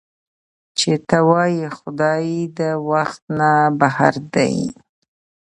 چې 0.77 0.91
تۀ 1.07 1.19
وائې 1.29 1.65
خدائے 1.77 2.39
د 2.57 2.59
وخت 2.89 3.21
نه 3.37 3.51
بهر 3.79 4.13
دے 4.33 4.53